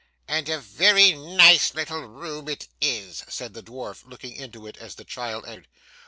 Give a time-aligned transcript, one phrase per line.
[0.27, 4.95] 'And a very nice little room it is!' said the dwarf looking into it as
[4.95, 5.67] the child entered.